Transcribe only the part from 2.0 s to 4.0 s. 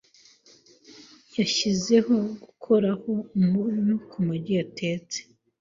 gukoraho umunyu